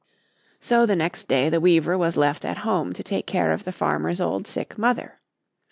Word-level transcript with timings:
So, 0.59 0.87
the 0.87 0.95
next 0.95 1.27
day, 1.27 1.47
the 1.47 1.61
weaver 1.61 1.95
was 1.95 2.17
left 2.17 2.43
at 2.43 2.65
home 2.65 2.91
to 2.93 3.03
take 3.03 3.27
care 3.27 3.51
of 3.51 3.65
the 3.65 3.71
farmer's 3.71 4.19
old 4.19 4.47
sick 4.47 4.75
mother. 4.75 5.19